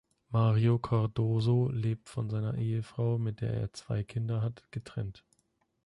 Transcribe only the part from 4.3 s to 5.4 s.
hat, getrennt.